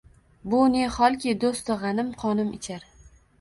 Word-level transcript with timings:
Bu 0.53 0.61
ne 0.75 0.87
holki, 0.95 1.33
doʼstu 1.43 1.75
gʼanim 1.83 2.11
qonim 2.25 2.51
ichar 2.59 2.89